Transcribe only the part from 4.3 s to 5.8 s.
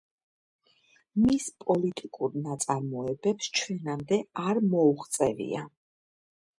არ მოუღწევია.